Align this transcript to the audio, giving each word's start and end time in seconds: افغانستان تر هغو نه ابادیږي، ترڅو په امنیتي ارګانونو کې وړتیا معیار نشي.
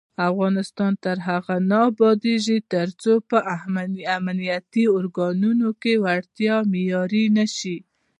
افغانستان 0.29 0.91
تر 1.05 1.17
هغو 1.27 1.55
نه 1.69 1.77
ابادیږي، 1.91 2.57
ترڅو 2.73 3.13
په 3.29 3.37
امنیتي 4.19 4.85
ارګانونو 4.99 5.69
کې 5.81 5.93
وړتیا 6.03 6.55
معیار 6.71 7.11
نشي. 7.37 7.77